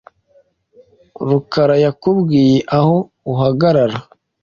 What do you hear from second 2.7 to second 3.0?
aho